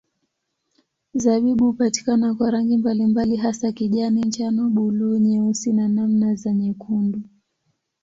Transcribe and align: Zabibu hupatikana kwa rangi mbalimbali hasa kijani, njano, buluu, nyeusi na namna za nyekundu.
Zabibu 1.15 1.65
hupatikana 1.65 2.33
kwa 2.35 2.51
rangi 2.51 2.77
mbalimbali 2.77 3.35
hasa 3.35 3.71
kijani, 3.71 4.21
njano, 4.21 4.69
buluu, 4.69 5.17
nyeusi 5.17 5.73
na 5.73 5.87
namna 5.87 6.35
za 6.35 6.53
nyekundu. 6.53 7.21